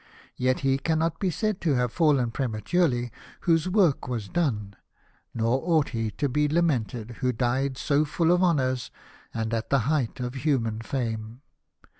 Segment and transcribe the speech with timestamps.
[0.35, 3.11] Yet he cannot be said to have fallen prematurely
[3.41, 4.75] whose work was done;
[5.31, 8.89] nor ought he to be lamented who died so full of honours
[9.31, 9.91] and at the 320 LIFE OF NELSOJV.
[9.91, 11.41] height of human fame.